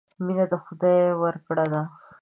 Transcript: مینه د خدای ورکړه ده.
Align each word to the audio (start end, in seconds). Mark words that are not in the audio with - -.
مینه 0.25 0.45
د 0.51 0.53
خدای 0.63 0.99
ورکړه 1.21 1.65
ده. 1.73 1.81